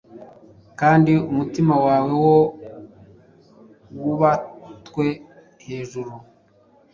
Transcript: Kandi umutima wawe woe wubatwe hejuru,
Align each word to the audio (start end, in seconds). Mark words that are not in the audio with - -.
Kandi 0.79 1.13
umutima 1.31 1.73
wawe 1.85 2.11
woe 2.23 2.43
wubatwe 3.99 5.05
hejuru, 5.65 6.11